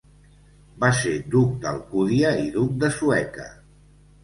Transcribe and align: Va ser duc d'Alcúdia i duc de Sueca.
Va 0.83 0.89
ser 0.99 1.11
duc 1.35 1.51
d'Alcúdia 1.67 2.33
i 2.47 2.51
duc 2.59 2.75
de 2.87 2.93
Sueca. 2.99 3.49